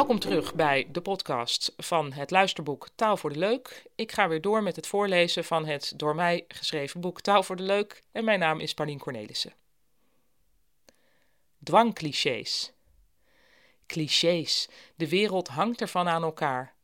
Welkom 0.00 0.18
terug 0.18 0.54
bij 0.54 0.88
de 0.92 1.00
podcast 1.00 1.72
van 1.76 2.12
het 2.12 2.30
luisterboek 2.30 2.88
Taal 2.94 3.16
voor 3.16 3.32
de 3.32 3.38
Leuk. 3.38 3.86
Ik 3.94 4.12
ga 4.12 4.28
weer 4.28 4.40
door 4.40 4.62
met 4.62 4.76
het 4.76 4.86
voorlezen 4.86 5.44
van 5.44 5.66
het 5.66 5.92
door 5.96 6.14
mij 6.14 6.44
geschreven 6.48 7.00
boek 7.00 7.20
Taal 7.20 7.42
voor 7.42 7.56
de 7.56 7.62
Leuk 7.62 8.02
en 8.12 8.24
mijn 8.24 8.38
naam 8.38 8.60
is 8.60 8.74
Paulien 8.74 8.98
Cornelissen. 8.98 9.52
Dwangclichés. 11.62 12.72
Clichés, 13.86 14.68
de 14.96 15.08
wereld 15.08 15.48
hangt 15.48 15.80
ervan 15.80 16.08
aan 16.08 16.22
elkaar. 16.22 16.74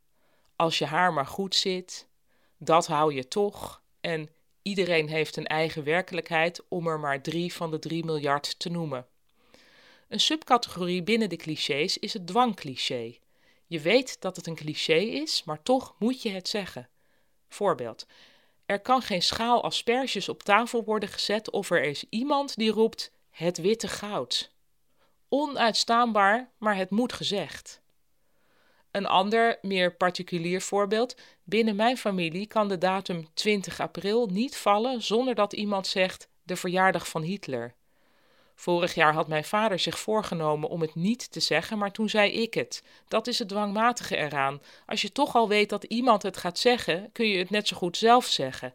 Als 0.55 0.77
je 0.77 0.85
haar 0.85 1.13
maar 1.13 1.27
goed 1.27 1.55
zit, 1.55 2.07
dat 2.57 2.87
hou 2.87 3.13
je 3.13 3.27
toch 3.27 3.81
en 4.01 4.29
iedereen 4.61 5.09
heeft 5.09 5.37
een 5.37 5.47
eigen 5.47 5.83
werkelijkheid 5.83 6.67
om 6.67 6.87
er 6.87 6.99
maar 6.99 7.21
drie 7.21 7.53
van 7.53 7.71
de 7.71 7.79
drie 7.79 8.05
miljard 8.05 8.59
te 8.59 8.69
noemen. 8.69 9.07
Een 10.07 10.19
subcategorie 10.19 11.03
binnen 11.03 11.29
de 11.29 11.35
clichés 11.35 11.97
is 11.97 12.13
het 12.13 12.27
dwangcliché. 12.27 13.17
Je 13.65 13.79
weet 13.79 14.21
dat 14.21 14.35
het 14.35 14.47
een 14.47 14.55
cliché 14.55 14.97
is, 14.97 15.43
maar 15.43 15.63
toch 15.63 15.95
moet 15.99 16.21
je 16.21 16.29
het 16.29 16.47
zeggen. 16.47 16.89
Voorbeeld. 17.47 18.05
Er 18.65 18.79
kan 18.79 19.01
geen 19.01 19.21
schaal 19.21 19.63
asperges 19.63 20.29
op 20.29 20.43
tafel 20.43 20.83
worden 20.83 21.09
gezet 21.09 21.51
of 21.51 21.69
er 21.69 21.83
is 21.83 22.05
iemand 22.09 22.55
die 22.55 22.71
roept 22.71 23.11
het 23.29 23.57
witte 23.57 23.87
goud. 23.87 24.51
Onuitstaanbaar, 25.29 26.51
maar 26.57 26.75
het 26.75 26.89
moet 26.89 27.13
gezegd. 27.13 27.81
Een 28.91 29.05
ander, 29.05 29.57
meer 29.61 29.95
particulier 29.95 30.61
voorbeeld. 30.61 31.15
Binnen 31.43 31.75
mijn 31.75 31.97
familie 31.97 32.47
kan 32.47 32.67
de 32.67 32.77
datum 32.77 33.27
20 33.33 33.79
april 33.79 34.27
niet 34.27 34.57
vallen 34.57 35.01
zonder 35.01 35.35
dat 35.35 35.53
iemand 35.53 35.87
zegt 35.87 36.29
de 36.43 36.55
verjaardag 36.55 37.07
van 37.07 37.21
Hitler. 37.21 37.75
Vorig 38.59 38.93
jaar 38.93 39.13
had 39.13 39.27
mijn 39.27 39.43
vader 39.43 39.79
zich 39.79 39.99
voorgenomen 39.99 40.69
om 40.69 40.81
het 40.81 40.95
niet 40.95 41.31
te 41.31 41.39
zeggen, 41.39 41.77
maar 41.77 41.91
toen 41.91 42.09
zei 42.09 42.31
ik 42.31 42.53
het. 42.53 42.83
Dat 43.07 43.27
is 43.27 43.39
het 43.39 43.47
dwangmatige 43.49 44.17
eraan. 44.17 44.61
Als 44.85 45.01
je 45.01 45.11
toch 45.11 45.35
al 45.35 45.47
weet 45.47 45.69
dat 45.69 45.83
iemand 45.83 46.23
het 46.23 46.37
gaat 46.37 46.59
zeggen, 46.59 47.09
kun 47.11 47.27
je 47.27 47.37
het 47.37 47.49
net 47.49 47.67
zo 47.67 47.77
goed 47.77 47.97
zelf 47.97 48.25
zeggen. 48.25 48.73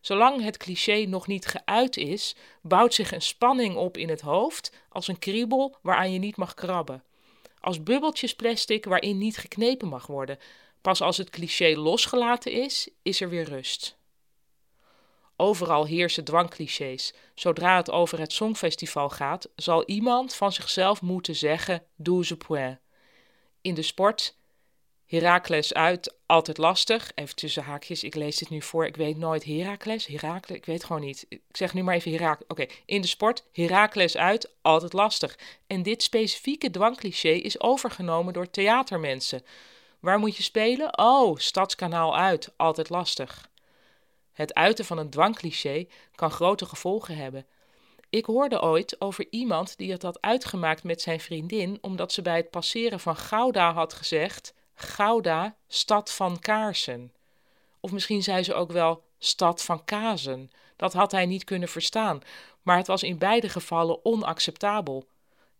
Zolang 0.00 0.42
het 0.42 0.56
cliché 0.56 1.04
nog 1.04 1.26
niet 1.26 1.46
geuit 1.46 1.96
is, 1.96 2.36
bouwt 2.62 2.94
zich 2.94 3.12
een 3.12 3.22
spanning 3.22 3.76
op 3.76 3.96
in 3.96 4.08
het 4.08 4.20
hoofd 4.20 4.72
als 4.88 5.08
een 5.08 5.18
kriebel 5.18 5.76
waaraan 5.82 6.12
je 6.12 6.18
niet 6.18 6.36
mag 6.36 6.54
krabben. 6.54 7.02
Als 7.60 7.82
bubbeltjes 7.82 8.34
plastic 8.34 8.84
waarin 8.84 9.18
niet 9.18 9.36
geknepen 9.36 9.88
mag 9.88 10.06
worden. 10.06 10.38
Pas 10.80 11.00
als 11.00 11.16
het 11.16 11.30
cliché 11.30 11.76
losgelaten 11.76 12.52
is, 12.52 12.88
is 13.02 13.20
er 13.20 13.28
weer 13.28 13.44
rust. 13.44 13.96
Overal 15.36 15.86
heersen 15.86 16.24
dwangclichés. 16.24 17.14
Zodra 17.34 17.76
het 17.76 17.90
over 17.90 18.18
het 18.18 18.32
Songfestival 18.32 19.10
gaat, 19.10 19.48
zal 19.56 19.84
iemand 19.84 20.34
van 20.34 20.52
zichzelf 20.52 21.02
moeten 21.02 21.34
zeggen: 21.34 21.82
douze 21.96 22.36
point. 22.36 22.78
In 23.60 23.74
de 23.74 23.82
sport, 23.82 24.34
Herakles 25.06 25.74
uit, 25.74 26.14
altijd 26.26 26.58
lastig. 26.58 27.12
Even 27.14 27.36
tussen 27.36 27.62
haakjes, 27.62 28.04
ik 28.04 28.14
lees 28.14 28.36
dit 28.36 28.50
nu 28.50 28.62
voor. 28.62 28.86
Ik 28.86 28.96
weet 28.96 29.16
nooit 29.16 29.44
Herakles, 29.44 30.06
Herakles, 30.06 30.56
ik 30.56 30.64
weet 30.64 30.84
gewoon 30.84 31.02
niet. 31.02 31.26
Ik 31.28 31.40
zeg 31.52 31.74
nu 31.74 31.82
maar 31.82 31.94
even 31.94 32.12
Herakles. 32.12 32.48
Oké, 32.48 32.66
in 32.84 33.00
de 33.00 33.06
sport, 33.06 33.44
Herakles 33.52 34.16
uit, 34.16 34.54
altijd 34.62 34.92
lastig. 34.92 35.38
En 35.66 35.82
dit 35.82 36.02
specifieke 36.02 36.70
dwangcliché 36.70 37.28
is 37.28 37.60
overgenomen 37.60 38.32
door 38.32 38.50
theatermensen. 38.50 39.42
Waar 40.00 40.18
moet 40.18 40.36
je 40.36 40.42
spelen? 40.42 40.98
Oh, 40.98 41.38
Stadskanaal 41.38 42.16
uit, 42.16 42.52
altijd 42.56 42.88
lastig. 42.88 43.48
Het 44.34 44.54
uiten 44.54 44.84
van 44.84 44.98
een 44.98 45.10
dwangcliché 45.10 45.86
kan 46.14 46.30
grote 46.30 46.66
gevolgen 46.66 47.16
hebben. 47.16 47.46
Ik 48.10 48.24
hoorde 48.24 48.62
ooit 48.62 49.00
over 49.00 49.26
iemand 49.30 49.76
die 49.76 49.92
het 49.92 50.02
had 50.02 50.20
uitgemaakt 50.20 50.82
met 50.82 51.00
zijn 51.00 51.20
vriendin 51.20 51.78
omdat 51.80 52.12
ze 52.12 52.22
bij 52.22 52.36
het 52.36 52.50
passeren 52.50 53.00
van 53.00 53.16
Gouda 53.16 53.72
had 53.72 53.92
gezegd: 53.92 54.54
Gouda, 54.74 55.56
stad 55.68 56.12
van 56.12 56.38
kaarsen. 56.38 57.12
Of 57.80 57.92
misschien 57.92 58.22
zei 58.22 58.42
ze 58.42 58.54
ook 58.54 58.72
wel 58.72 59.04
stad 59.18 59.62
van 59.62 59.84
kazen. 59.84 60.50
Dat 60.76 60.92
had 60.92 61.12
hij 61.12 61.26
niet 61.26 61.44
kunnen 61.44 61.68
verstaan, 61.68 62.20
maar 62.62 62.76
het 62.76 62.86
was 62.86 63.02
in 63.02 63.18
beide 63.18 63.48
gevallen 63.48 64.04
onacceptabel, 64.04 65.08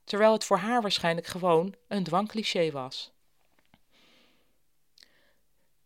terwijl 0.05 0.33
het 0.33 0.45
voor 0.45 0.59
haar 0.59 0.83
waarschijnlijk 0.83 1.27
gewoon 1.27 1.75
een 1.89 2.05
dwangcliché 2.05 2.71
was. 2.71 3.13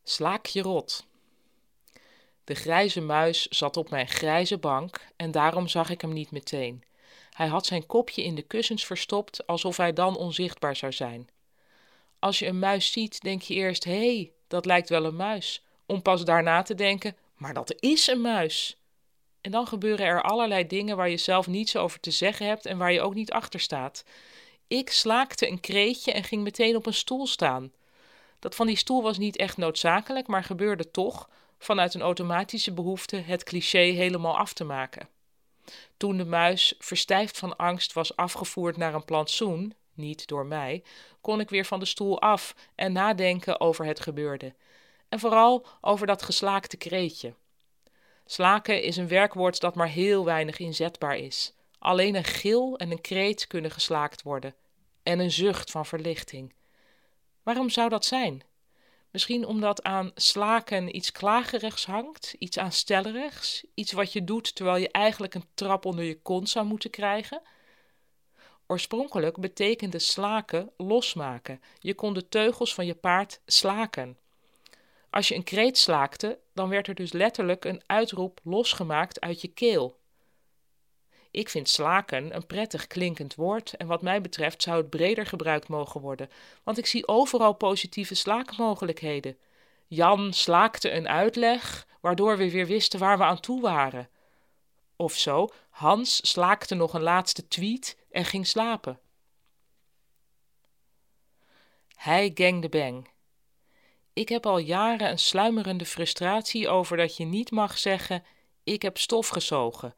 Slaak 0.02 0.46
je 0.46 0.62
rot. 0.62 1.06
De 2.48 2.54
grijze 2.54 3.00
muis 3.00 3.46
zat 3.46 3.76
op 3.76 3.90
mijn 3.90 4.08
grijze 4.08 4.58
bank 4.58 5.06
en 5.16 5.30
daarom 5.30 5.68
zag 5.68 5.90
ik 5.90 6.00
hem 6.00 6.12
niet 6.12 6.30
meteen. 6.30 6.84
Hij 7.30 7.46
had 7.46 7.66
zijn 7.66 7.86
kopje 7.86 8.22
in 8.22 8.34
de 8.34 8.42
kussens 8.42 8.86
verstopt, 8.86 9.46
alsof 9.46 9.76
hij 9.76 9.92
dan 9.92 10.16
onzichtbaar 10.16 10.76
zou 10.76 10.92
zijn. 10.92 11.28
Als 12.18 12.38
je 12.38 12.46
een 12.46 12.58
muis 12.58 12.92
ziet, 12.92 13.20
denk 13.20 13.42
je 13.42 13.54
eerst: 13.54 13.84
hé, 13.84 14.14
hey, 14.14 14.32
dat 14.46 14.66
lijkt 14.66 14.88
wel 14.88 15.04
een 15.04 15.16
muis. 15.16 15.62
Om 15.86 16.02
pas 16.02 16.24
daarna 16.24 16.62
te 16.62 16.74
denken: 16.74 17.16
maar 17.34 17.54
dat 17.54 17.74
is 17.80 18.06
een 18.06 18.20
muis. 18.20 18.76
En 19.40 19.50
dan 19.50 19.66
gebeuren 19.66 20.06
er 20.06 20.22
allerlei 20.22 20.66
dingen 20.66 20.96
waar 20.96 21.10
je 21.10 21.16
zelf 21.16 21.46
niets 21.46 21.76
over 21.76 22.00
te 22.00 22.10
zeggen 22.10 22.46
hebt 22.46 22.66
en 22.66 22.78
waar 22.78 22.92
je 22.92 23.00
ook 23.00 23.14
niet 23.14 23.32
achter 23.32 23.60
staat. 23.60 24.04
Ik 24.66 24.90
slaakte 24.90 25.48
een 25.48 25.60
kreetje 25.60 26.12
en 26.12 26.24
ging 26.24 26.42
meteen 26.42 26.76
op 26.76 26.86
een 26.86 26.94
stoel 26.94 27.26
staan. 27.26 27.72
Dat 28.38 28.54
van 28.54 28.66
die 28.66 28.76
stoel 28.76 29.02
was 29.02 29.18
niet 29.18 29.36
echt 29.36 29.56
noodzakelijk, 29.56 30.26
maar 30.26 30.44
gebeurde 30.44 30.90
toch, 30.90 31.28
vanuit 31.58 31.94
een 31.94 32.00
automatische 32.00 32.72
behoefte 32.72 33.16
het 33.16 33.44
cliché 33.44 33.78
helemaal 33.78 34.38
af 34.38 34.52
te 34.52 34.64
maken. 34.64 35.08
Toen 35.96 36.16
de 36.16 36.24
muis, 36.24 36.74
verstijfd 36.78 37.38
van 37.38 37.56
angst, 37.56 37.92
was 37.92 38.16
afgevoerd 38.16 38.76
naar 38.76 38.94
een 38.94 39.04
plantsoen, 39.04 39.74
niet 39.94 40.26
door 40.26 40.46
mij, 40.46 40.82
kon 41.20 41.40
ik 41.40 41.50
weer 41.50 41.64
van 41.64 41.78
de 41.78 41.86
stoel 41.86 42.20
af 42.20 42.54
en 42.74 42.92
nadenken 42.92 43.60
over 43.60 43.84
het 43.84 44.00
gebeurde. 44.00 44.54
En 45.08 45.18
vooral 45.18 45.66
over 45.80 46.06
dat 46.06 46.22
geslaakte 46.22 46.76
kreetje. 46.76 47.34
Slaken 48.26 48.82
is 48.82 48.96
een 48.96 49.08
werkwoord 49.08 49.60
dat 49.60 49.74
maar 49.74 49.88
heel 49.88 50.24
weinig 50.24 50.58
inzetbaar 50.58 51.16
is. 51.16 51.52
Alleen 51.78 52.14
een 52.14 52.24
gil 52.24 52.78
en 52.78 52.90
een 52.90 53.00
kreet 53.00 53.46
kunnen 53.46 53.70
geslaakt 53.70 54.22
worden. 54.22 54.54
En 55.02 55.18
een 55.18 55.30
zucht 55.30 55.70
van 55.70 55.86
verlichting. 55.86 56.52
Waarom 57.42 57.70
zou 57.70 57.88
dat 57.88 58.04
zijn? 58.04 58.42
Misschien 59.10 59.46
omdat 59.46 59.82
aan 59.82 60.10
slaken 60.14 60.96
iets 60.96 61.12
klagerigs 61.12 61.86
hangt, 61.86 62.34
iets 62.38 62.58
aanstellerigs, 62.58 63.64
iets 63.74 63.92
wat 63.92 64.12
je 64.12 64.24
doet 64.24 64.54
terwijl 64.54 64.76
je 64.76 64.90
eigenlijk 64.90 65.34
een 65.34 65.48
trap 65.54 65.84
onder 65.84 66.04
je 66.04 66.20
kont 66.22 66.48
zou 66.48 66.66
moeten 66.66 66.90
krijgen. 66.90 67.42
Oorspronkelijk 68.66 69.40
betekende 69.40 69.98
slaken 69.98 70.70
losmaken. 70.76 71.62
Je 71.78 71.94
kon 71.94 72.14
de 72.14 72.28
teugels 72.28 72.74
van 72.74 72.86
je 72.86 72.94
paard 72.94 73.40
slaken. 73.46 74.18
Als 75.10 75.28
je 75.28 75.34
een 75.34 75.44
kreet 75.44 75.78
slaakte, 75.78 76.38
dan 76.54 76.68
werd 76.68 76.88
er 76.88 76.94
dus 76.94 77.12
letterlijk 77.12 77.64
een 77.64 77.82
uitroep 77.86 78.40
losgemaakt 78.42 79.20
uit 79.20 79.40
je 79.40 79.48
keel. 79.48 79.97
Ik 81.38 81.48
vind 81.48 81.68
slaken 81.68 82.34
een 82.34 82.46
prettig 82.46 82.86
klinkend 82.86 83.34
woord 83.34 83.74
en 83.76 83.86
wat 83.86 84.02
mij 84.02 84.20
betreft 84.20 84.62
zou 84.62 84.76
het 84.76 84.90
breder 84.90 85.26
gebruikt 85.26 85.68
mogen 85.68 86.00
worden, 86.00 86.30
want 86.62 86.78
ik 86.78 86.86
zie 86.86 87.08
overal 87.08 87.52
positieve 87.52 88.14
slaakmogelijkheden. 88.14 89.38
Jan 89.86 90.32
slaakte 90.32 90.90
een 90.90 91.08
uitleg, 91.08 91.86
waardoor 92.00 92.36
we 92.36 92.50
weer 92.50 92.66
wisten 92.66 92.98
waar 92.98 93.18
we 93.18 93.24
aan 93.24 93.40
toe 93.40 93.60
waren. 93.60 94.08
Of 94.96 95.14
zo, 95.14 95.48
Hans 95.70 96.30
slaakte 96.30 96.74
nog 96.74 96.94
een 96.94 97.02
laatste 97.02 97.48
tweet 97.48 97.96
en 98.10 98.24
ging 98.24 98.46
slapen. 98.46 99.00
Hij 101.94 102.30
gang 102.34 102.62
de 102.62 102.68
bang. 102.68 103.08
Ik 104.12 104.28
heb 104.28 104.46
al 104.46 104.58
jaren 104.58 105.10
een 105.10 105.18
sluimerende 105.18 105.86
frustratie 105.86 106.68
over 106.68 106.96
dat 106.96 107.16
je 107.16 107.24
niet 107.24 107.50
mag 107.50 107.78
zeggen: 107.78 108.24
Ik 108.64 108.82
heb 108.82 108.98
stof 108.98 109.28
gezogen 109.28 109.94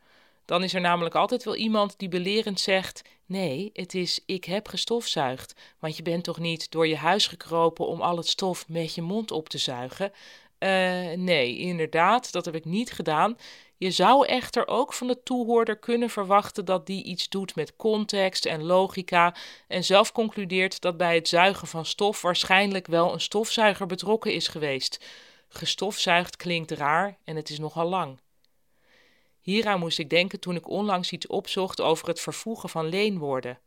dan 0.51 0.63
is 0.63 0.75
er 0.75 0.81
namelijk 0.81 1.15
altijd 1.15 1.45
wel 1.45 1.57
iemand 1.57 1.99
die 1.99 2.09
belerend 2.09 2.61
zegt: 2.61 3.03
Nee, 3.27 3.71
het 3.73 3.95
is 3.95 4.21
ik 4.27 4.45
heb 4.45 4.69
gestofzuigd. 4.69 5.55
Want 5.79 5.97
je 5.97 6.03
bent 6.03 6.25
toch 6.25 6.39
niet 6.39 6.71
door 6.71 6.87
je 6.87 6.97
huis 6.97 7.27
gekropen 7.27 7.87
om 7.87 8.01
al 8.01 8.17
het 8.17 8.27
stof 8.27 8.69
met 8.69 8.95
je 8.95 9.03
mond 9.03 9.31
op 9.31 9.49
te 9.49 9.59
zuigen? 9.59 10.13
Uh, 10.59 10.69
nee, 11.17 11.59
inderdaad, 11.59 12.33
dat 12.33 12.45
heb 12.45 12.55
ik 12.55 12.65
niet 12.65 12.93
gedaan. 12.93 13.37
Je 13.77 13.91
zou 13.91 14.27
echter 14.27 14.67
ook 14.67 14.93
van 14.93 15.07
de 15.07 15.23
toehoorder 15.23 15.79
kunnen 15.79 16.11
verwachten 16.11 16.65
dat 16.65 16.87
die 16.87 17.05
iets 17.05 17.29
doet 17.29 17.55
met 17.55 17.77
context 17.77 18.45
en 18.47 18.63
logica 18.63 19.35
en 19.69 19.85
zelf 19.85 20.13
concludeert 20.13 20.81
dat 20.81 20.97
bij 20.97 21.15
het 21.15 21.29
zuigen 21.29 21.69
van 21.69 21.85
stof 21.85 22.23
waarschijnlijk 22.23 22.87
wel 22.87 23.13
een 23.13 23.21
stofzuiger 23.21 23.87
betrokken 23.87 24.33
is 24.33 24.49
geweest. 24.49 25.05
Gestofzuigd 25.49 26.37
klinkt 26.37 26.71
raar 26.71 27.19
en 27.25 27.37
het 27.37 27.51
is 27.51 27.59
nogal 27.59 27.89
lang. 27.89 28.19
Hieraan 29.41 29.79
moest 29.79 29.99
ik 29.99 30.11
denken 30.11 30.41
toen 30.41 30.57
ik 30.57 30.69
onlangs 30.69 31.13
iets 31.13 31.27
opzocht 31.27 31.81
over 31.81 32.09
het 32.09 32.21
vervoegen 32.21 32.69
van 32.69 32.89
leenwoorden. 32.89 33.59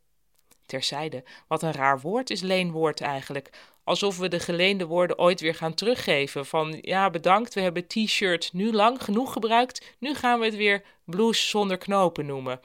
Terzijde, 0.66 1.24
wat 1.48 1.62
een 1.62 1.72
raar 1.72 2.00
woord 2.00 2.30
is 2.30 2.40
leenwoord 2.40 3.00
eigenlijk. 3.00 3.50
Alsof 3.84 4.18
we 4.18 4.28
de 4.28 4.40
geleende 4.40 4.86
woorden 4.86 5.18
ooit 5.18 5.40
weer 5.40 5.54
gaan 5.54 5.74
teruggeven. 5.74 6.46
Van 6.46 6.78
ja, 6.80 7.10
bedankt, 7.10 7.54
we 7.54 7.60
hebben 7.60 7.86
t-shirt 7.86 8.52
nu 8.52 8.72
lang 8.72 9.02
genoeg 9.04 9.32
gebruikt, 9.32 9.94
nu 9.98 10.14
gaan 10.14 10.38
we 10.38 10.44
het 10.44 10.56
weer 10.56 10.82
blouse 11.04 11.48
zonder 11.48 11.78
knopen 11.78 12.26
noemen. 12.26 12.60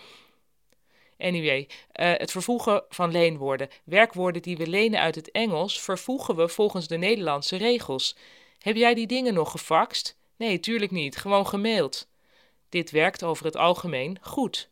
Anyway, 1.17 1.59
uh, 1.59 2.11
het 2.17 2.31
vervoegen 2.31 2.83
van 2.89 3.11
leenwoorden. 3.11 3.69
Werkwoorden 3.83 4.41
die 4.41 4.57
we 4.57 4.67
lenen 4.67 4.99
uit 4.99 5.15
het 5.15 5.31
Engels 5.31 5.81
vervoegen 5.81 6.35
we 6.35 6.47
volgens 6.47 6.87
de 6.87 6.97
Nederlandse 6.97 7.57
regels. 7.57 8.15
Heb 8.59 8.75
jij 8.75 8.93
die 8.93 9.07
dingen 9.07 9.33
nog 9.33 9.51
gefaxt? 9.51 10.17
Nee, 10.35 10.59
tuurlijk 10.59 10.91
niet, 10.91 11.17
gewoon 11.17 11.47
gemaild. 11.47 12.07
Dit 12.69 12.91
werkt 12.91 13.23
over 13.23 13.45
het 13.45 13.55
algemeen 13.55 14.17
goed. 14.21 14.69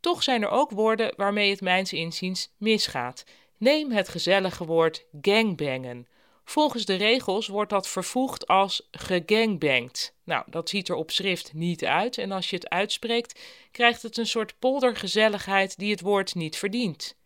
Toch 0.00 0.22
zijn 0.22 0.42
er 0.42 0.48
ook 0.48 0.70
woorden 0.70 1.14
waarmee 1.16 1.50
het 1.50 1.60
mijns 1.60 1.92
inziens 1.92 2.52
misgaat. 2.56 3.24
Neem 3.56 3.90
het 3.90 4.08
gezellige 4.08 4.64
woord 4.64 5.04
gangbangen. 5.22 6.06
Volgens 6.44 6.84
de 6.84 6.94
regels 6.94 7.46
wordt 7.46 7.70
dat 7.70 7.88
vervoegd 7.88 8.46
als 8.46 8.88
gegangbangt. 8.90 10.14
Nou, 10.24 10.44
dat 10.46 10.68
ziet 10.68 10.88
er 10.88 10.94
op 10.94 11.10
schrift 11.10 11.52
niet 11.52 11.84
uit 11.84 12.18
en 12.18 12.32
als 12.32 12.50
je 12.50 12.56
het 12.56 12.68
uitspreekt, 12.68 13.40
krijgt 13.70 14.02
het 14.02 14.16
een 14.16 14.26
soort 14.26 14.58
poldergezelligheid 14.58 15.78
die 15.78 15.90
het 15.90 16.00
woord 16.00 16.34
niet 16.34 16.56
verdient. 16.56 17.16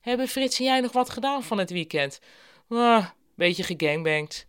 Hebben 0.00 0.28
Frits 0.28 0.58
en 0.58 0.64
jij 0.64 0.80
nog 0.80 0.92
wat 0.92 1.10
gedaan 1.10 1.42
van 1.42 1.58
het 1.58 1.70
weekend? 1.70 2.20
Ah, 2.68 3.06
beetje 3.34 3.62
gegangbangt. 3.62 4.46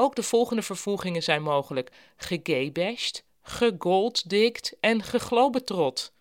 Ook 0.00 0.14
de 0.14 0.22
volgende 0.22 0.62
vervoegingen 0.62 1.22
zijn 1.22 1.42
mogelijk: 1.42 1.90
gegaybashed, 2.16 3.24
gegolddikt 3.42 4.76
en 4.80 5.02
geglobetrot. 5.02 6.12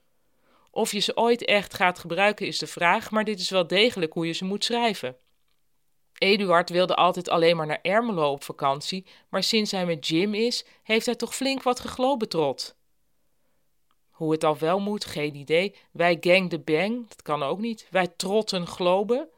Of 0.71 0.91
je 0.91 0.99
ze 0.99 1.17
ooit 1.17 1.45
echt 1.45 1.73
gaat 1.73 1.99
gebruiken 1.99 2.47
is 2.47 2.57
de 2.57 2.67
vraag, 2.67 3.11
maar 3.11 3.23
dit 3.23 3.39
is 3.39 3.49
wel 3.49 3.67
degelijk 3.67 4.13
hoe 4.13 4.27
je 4.27 4.33
ze 4.33 4.45
moet 4.45 4.63
schrijven. 4.63 5.17
Eduard 6.17 6.69
wilde 6.69 6.95
altijd 6.95 7.29
alleen 7.29 7.55
maar 7.55 7.65
naar 7.65 7.79
Ermelo 7.81 8.31
op 8.31 8.43
vakantie, 8.43 9.05
maar 9.29 9.43
sinds 9.43 9.71
hij 9.71 9.85
met 9.85 10.07
Jim 10.07 10.33
is, 10.33 10.65
heeft 10.83 11.05
hij 11.05 11.15
toch 11.15 11.35
flink 11.35 11.63
wat 11.63 11.79
geglobetrot. 11.79 12.75
Hoe 14.09 14.31
het 14.31 14.43
al 14.43 14.57
wel 14.57 14.79
moet, 14.79 15.05
geen 15.05 15.35
idee. 15.35 15.75
Wij 15.91 16.17
gang 16.21 16.49
de 16.49 16.59
bang, 16.59 17.07
dat 17.09 17.21
kan 17.21 17.43
ook 17.43 17.59
niet. 17.59 17.87
Wij 17.89 18.07
trotten 18.07 18.67
globen. 18.67 19.29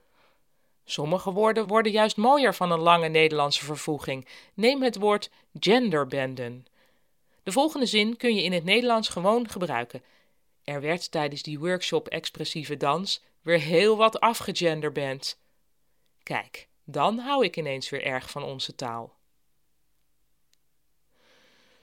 Sommige 0.86 1.32
woorden 1.32 1.68
worden 1.68 1.92
juist 1.92 2.18
mooier 2.18 2.56
van 2.56 2.72
een 2.72 2.80
lange 2.80 3.08
Nederlandse 3.08 3.66
vervoeging. 3.66 4.28
Neem 4.54 4.82
het 4.82 4.98
woord 4.98 5.30
genderbenden. 5.60 6.66
De 7.44 7.52
volgende 7.52 7.86
zin 7.86 8.18
kun 8.18 8.36
je 8.36 8.44
in 8.44 8.54
het 8.54 8.64
Nederlands 8.64 9.10
gewoon 9.10 9.50
gebruiken. 9.50 10.04
Er 10.64 10.82
werd 10.82 11.12
tijdens 11.12 11.42
die 11.42 11.60
workshop 11.60 12.08
expressieve 12.08 12.78
dans 12.78 13.24
weer 13.42 13.60
heel 13.60 13.98
wat 13.98 14.20
afgegenderband. 14.20 15.40
Kijk, 16.24 16.68
dan 16.84 17.18
hou 17.18 17.46
ik 17.46 17.58
ineens 17.58 17.90
weer 17.90 18.04
erg 18.04 18.30
van 18.30 18.44
onze 18.44 18.76
taal. 18.76 19.20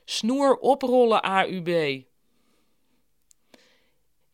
Snoer 0.04 0.56
oprollen 0.58 1.22
AUB. 1.22 2.02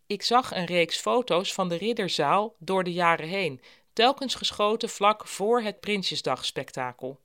Ik 0.07 0.23
zag 0.23 0.55
een 0.55 0.65
reeks 0.65 0.97
foto's 0.97 1.55
van 1.55 1.69
de 1.69 1.77
ridderzaal 1.77 2.55
door 2.59 2.85
de 2.85 2.93
jaren 2.93 3.29
heen, 3.29 3.61
telkens 3.95 4.35
geschoten 4.35 4.89
vlak 4.89 5.27
voor 5.27 5.61
het 5.61 5.81
Prinsjesdagspektakel. 5.81 7.19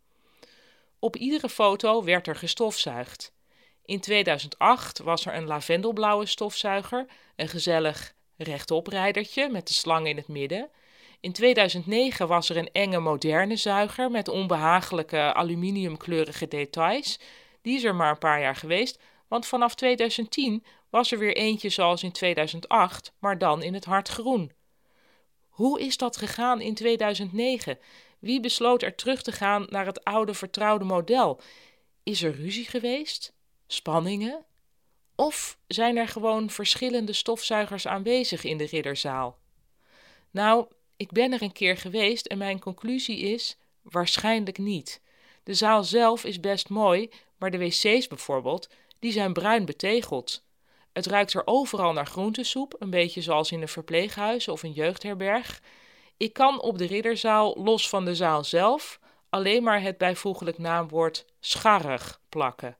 Op 1.00 1.16
iedere 1.16 1.50
foto 1.50 2.04
werd 2.04 2.28
er 2.28 2.36
gestofzuigd. 2.36 3.32
In 3.86 4.00
2008 4.00 5.00
was 5.00 5.26
er 5.26 5.36
een 5.36 5.48
lavendelblauwe 5.48 6.26
stofzuiger, 6.26 7.06
een 7.36 7.48
gezellig 7.48 8.14
rechtoprijdertje 8.38 9.50
met 9.50 9.68
de 9.68 9.74
slang 9.74 10.08
in 10.08 10.18
het 10.18 10.28
midden. 10.28 10.70
In 11.20 11.32
2009 11.32 12.28
was 12.28 12.50
er 12.50 12.58
een 12.58 12.72
enge 12.72 13.00
moderne 13.00 13.56
zuiger 13.56 14.12
met 14.12 14.28
onbehagelijke 14.28 15.34
aluminiumkleurige 15.34 16.48
details. 16.48 17.20
Die 17.62 17.76
is 17.76 17.84
er 17.84 17.96
maar 17.96 18.12
een 18.12 18.18
paar 18.18 18.42
jaar 18.42 18.56
geweest, 18.56 19.00
want 19.28 19.48
vanaf 19.48 19.76
2010 19.76 20.64
was 20.90 21.12
er 21.12 21.20
weer 21.20 21.36
eentje 21.36 21.70
zoals 21.70 22.04
in 22.04 22.12
2008, 22.12 23.14
maar 23.20 23.38
dan 23.38 23.64
in 23.64 23.74
het 23.74 23.86
hart 23.86 24.08
groen. 24.08 24.52
Hoe 25.60 25.80
is 25.80 25.98
dat 25.98 26.18
gegaan 26.18 26.62
in 26.62 26.74
2009? 26.74 27.80
Wie 28.20 28.40
besloot 28.40 28.84
er 28.84 28.96
terug 28.96 29.22
te 29.22 29.32
gaan 29.32 29.66
naar 29.70 29.86
het 29.86 30.04
oude 30.04 30.34
vertrouwde 30.34 30.86
model? 30.86 31.42
Is 32.04 32.24
er 32.24 32.36
ruzie 32.36 32.66
geweest? 32.66 33.34
Spanningen? 33.68 34.46
Of 35.16 35.58
zijn 35.68 35.98
er 35.98 36.08
gewoon 36.08 36.50
verschillende 36.50 37.14
stofzuigers 37.14 37.88
aanwezig 37.88 38.44
in 38.44 38.58
de 38.58 38.66
ridderzaal? 38.66 39.38
Nou, 40.32 40.68
ik 40.98 41.12
ben 41.12 41.34
er 41.34 41.42
een 41.42 41.52
keer 41.52 41.78
geweest 41.78 42.26
en 42.26 42.38
mijn 42.38 42.60
conclusie 42.60 43.20
is: 43.20 43.58
waarschijnlijk 43.82 44.58
niet. 44.58 45.02
De 45.44 45.54
zaal 45.54 45.84
zelf 45.84 46.24
is 46.24 46.40
best 46.40 46.70
mooi, 46.70 47.10
maar 47.38 47.52
de 47.52 47.58
wc's 47.58 48.08
bijvoorbeeld, 48.08 48.70
die 49.00 49.12
zijn 49.12 49.34
bruin 49.34 49.66
betegeld. 49.66 50.44
Het 50.94 51.06
ruikt 51.06 51.34
er 51.34 51.42
overal 51.46 51.94
naar 51.94 52.06
groentesoep, 52.06 52.76
een 52.80 52.90
beetje 52.90 53.22
zoals 53.22 53.52
in 53.52 53.62
een 53.62 53.68
verpleeghuis 53.68 54.48
of 54.48 54.64
een 54.64 54.72
jeugdherberg. 54.72 55.62
Ik 56.18 56.34
kan 56.34 56.62
op 56.62 56.78
de 56.78 56.86
ridderzaal, 56.86 57.56
los 57.64 57.90
van 57.90 58.06
de 58.06 58.16
zaal 58.16 58.44
zelf, 58.44 59.00
alleen 59.30 59.64
maar 59.64 59.82
het 59.82 59.98
bijvoeglijk 59.98 60.58
naamwoord 60.58 61.26
scharrig 61.40 62.20
plakken. 62.30 62.78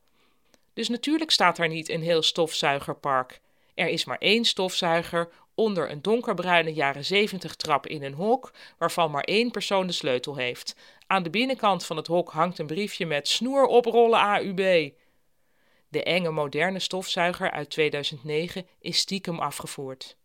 Dus 0.74 0.90
natuurlijk 0.90 1.32
staat 1.32 1.56
daar 1.56 1.68
niet 1.68 1.90
een 1.90 2.02
heel 2.02 2.22
stofzuigerpark. 2.22 3.42
Er 3.76 3.88
is 3.88 4.06
maar 4.06 4.18
één 4.18 4.46
stofzuiger 4.46 5.30
onder 5.56 5.92
een 5.92 6.02
donkerbruine 6.02 6.74
jaren 6.74 7.06
70 7.06 7.56
trap 7.56 7.88
in 7.88 8.04
een 8.04 8.14
hok, 8.14 8.52
waarvan 8.78 9.12
maar 9.12 9.24
één 9.24 9.52
persoon 9.52 9.88
de 9.88 9.94
sleutel 9.94 10.36
heeft. 10.36 10.76
Aan 11.08 11.24
de 11.24 11.30
binnenkant 11.30 11.86
van 11.86 11.98
het 11.98 12.08
hok 12.08 12.32
hangt 12.32 12.60
een 12.60 12.68
briefje 12.68 13.06
met 13.06 13.28
snoer 13.28 13.66
oprollen 13.66 14.20
AUB. 14.20 14.94
De 15.90 16.04
enge 16.04 16.32
moderne 16.32 16.80
stofzuiger 16.80 17.52
uit 17.52 17.70
2009 17.70 18.68
is 18.80 18.98
stiekem 18.98 19.40
afgevoerd. 19.40 20.18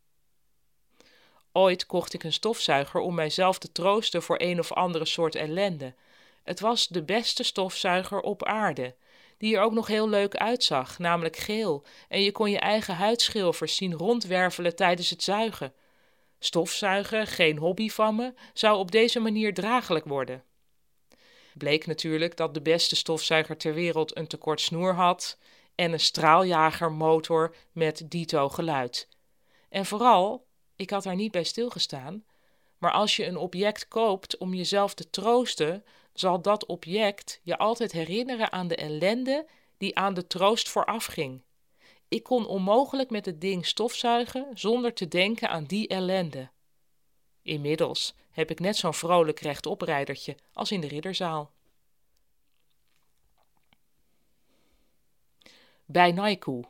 Ooit 1.53 1.87
kocht 1.87 2.15
ik 2.15 2.25
een 2.25 2.33
stofzuiger 2.33 3.01
om 3.01 3.15
mijzelf 3.15 3.59
te 3.59 3.73
troosten 3.73 4.23
voor 4.23 4.37
een 4.41 4.59
of 4.59 4.73
andere 4.73 5.05
soort 5.05 5.35
ellende. 5.35 5.95
Het 6.43 6.61
was 6.61 6.89
de 6.89 7.03
beste 7.03 7.43
stofzuiger 7.43 8.21
op 8.21 8.45
aarde 8.45 8.95
die 9.39 9.57
er 9.57 9.63
ook 9.63 9.73
nog 9.73 9.87
heel 9.87 10.09
leuk 10.09 10.37
uitzag, 10.37 10.99
namelijk 10.99 11.37
geel, 11.37 11.85
en 12.09 12.23
je 12.23 12.33
kon 12.33 12.51
je 12.51 12.59
eigen 12.59 12.95
huidschilfers 12.95 13.77
zien 13.77 13.95
rondwervelen 13.95 14.77
tijdens 14.77 15.11
het 15.11 15.23
zuigen. 15.23 15.73
Stofzuigen, 16.39 17.27
geen 17.27 17.59
hobby 17.59 17.89
van 17.89 18.15
me, 18.17 18.35
zou 18.53 18.79
op 18.79 18.91
deze 18.91 19.21
manier 19.21 19.55
draaglijk 19.55 20.05
worden. 20.05 20.45
Bleek 21.55 21.87
natuurlijk 21.87 22.37
dat 22.37 22.55
de 22.55 22.63
beste 22.63 22.97
stofzuiger 22.97 23.57
ter 23.57 23.75
wereld 23.75 24.17
een 24.17 24.27
tekort 24.27 24.61
snoer 24.61 24.95
had 24.95 25.39
en 25.75 25.93
een 25.93 26.01
straaljagermotor 26.01 27.55
met 27.73 28.05
dito 28.09 28.49
geluid. 28.49 29.09
En 29.69 29.87
vooral, 29.87 30.47
ik 30.77 30.91
had 30.91 31.03
daar 31.03 31.15
niet 31.15 31.33
bij 31.33 31.45
stilgestaan, 31.45 32.25
maar 32.79 32.93
als 32.93 33.17
je 33.17 33.27
een 33.27 33.37
object 33.37 33.89
koopt 33.89 34.39
om 34.39 34.55
jezelf 34.55 34.95
te 34.95 35.11
troosten, 35.11 35.85
zal 36.13 36.43
dat 36.43 36.67
object 36.67 37.41
je 37.43 37.59
altijd 37.59 37.93
herinneren 37.93 38.53
aan 38.53 38.69
de 38.69 38.77
ellende 38.77 39.47
die 39.77 39.97
aan 39.97 40.15
de 40.15 40.27
troost 40.27 40.69
voorafging. 40.69 41.43
Ik 42.09 42.23
kon 42.23 42.47
onmogelijk 42.47 43.11
met 43.11 43.27
het 43.27 43.41
ding 43.41 43.67
stofzuigen 43.67 44.47
zonder 44.55 44.95
te 44.95 45.09
denken 45.09 45.49
aan 45.49 45.65
die 45.65 45.89
ellende. 45.89 46.51
Inmiddels 47.43 48.15
heb 48.31 48.51
ik 48.51 48.61
net 48.61 48.77
zo'n 48.77 48.95
vrolijk 48.95 49.41
rechtoprijdertje 49.41 50.37
als 50.53 50.73
in 50.73 50.81
de 50.81 50.89
ridderzaal. 50.89 51.53
Bij 55.87 56.13
Naiku. 56.13 56.63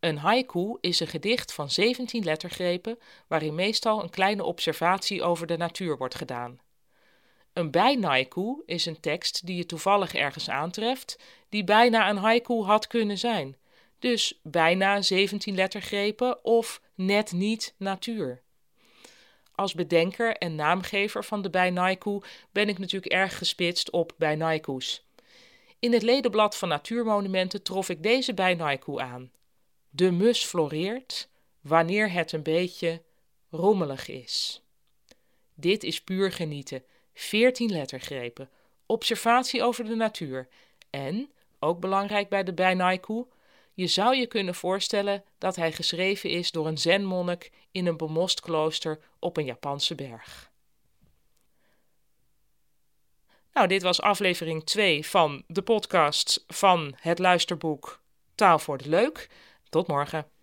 Een 0.00 0.18
haiku 0.18 0.78
is 0.80 1.00
een 1.00 1.06
gedicht 1.06 1.52
van 1.52 1.70
17 1.70 2.24
lettergrepen 2.24 2.98
waarin 3.26 3.54
meestal 3.54 4.02
een 4.02 4.10
kleine 4.10 4.44
observatie 4.44 5.22
over 5.22 5.46
de 5.46 5.56
natuur 5.56 5.96
wordt 5.96 6.14
gedaan. 6.14 6.60
Een 7.52 7.70
bijnaiku 7.70 8.62
is 8.64 8.86
een 8.86 9.00
tekst 9.00 9.46
die 9.46 9.56
je 9.56 9.66
toevallig 9.66 10.14
ergens 10.14 10.50
aantreft, 10.50 11.18
die 11.48 11.64
bijna 11.64 12.08
een 12.10 12.16
haiku 12.16 12.62
had 12.62 12.86
kunnen 12.86 13.18
zijn. 13.18 13.56
Dus 13.98 14.40
bijna 14.42 15.02
17 15.02 15.54
lettergrepen 15.54 16.44
of 16.44 16.80
net 16.94 17.32
niet 17.32 17.74
natuur. 17.76 18.42
Als 19.54 19.74
bedenker 19.74 20.36
en 20.36 20.54
naamgever 20.54 21.24
van 21.24 21.42
de 21.42 21.50
bijnaiku 21.50 22.20
ben 22.52 22.68
ik 22.68 22.78
natuurlijk 22.78 23.12
erg 23.12 23.38
gespitst 23.38 23.90
op 23.90 24.12
bijnaiku's. 24.16 25.05
In 25.86 25.92
het 25.92 26.02
ledenblad 26.02 26.56
van 26.56 26.68
Natuurmonumenten 26.68 27.62
trof 27.62 27.88
ik 27.88 28.02
deze 28.02 28.34
bijnaiku 28.34 28.98
aan. 28.98 29.30
De 29.90 30.10
mus 30.10 30.44
floreert 30.44 31.28
wanneer 31.60 32.12
het 32.12 32.32
een 32.32 32.42
beetje 32.42 33.02
rommelig 33.50 34.08
is. 34.08 34.62
Dit 35.54 35.84
is 35.84 36.02
puur 36.02 36.32
genieten 36.32 36.84
14 37.14 37.70
lettergrepen, 37.70 38.50
observatie 38.86 39.62
over 39.62 39.84
de 39.84 39.94
natuur 39.94 40.48
en, 40.90 41.30
ook 41.58 41.80
belangrijk 41.80 42.28
bij 42.28 42.44
de 42.44 42.54
Bijnaiku, 42.54 43.24
je 43.74 43.86
zou 43.86 44.16
je 44.16 44.26
kunnen 44.26 44.54
voorstellen 44.54 45.24
dat 45.38 45.56
hij 45.56 45.72
geschreven 45.72 46.30
is 46.30 46.50
door 46.50 46.66
een 46.66 46.78
zenmonnik 46.78 47.50
in 47.70 47.86
een 47.86 47.96
bemost 47.96 48.40
klooster 48.40 48.98
op 49.18 49.36
een 49.36 49.44
Japanse 49.44 49.94
berg. 49.94 50.45
Nou, 53.56 53.68
dit 53.68 53.82
was 53.82 54.00
aflevering 54.00 54.64
2 54.64 55.06
van 55.06 55.42
de 55.46 55.62
podcast 55.62 56.44
van 56.46 56.94
het 56.96 57.18
luisterboek 57.18 58.00
Taal 58.34 58.58
voor 58.58 58.78
de 58.78 58.88
Leuk. 58.88 59.28
Tot 59.68 59.86
morgen. 59.86 60.35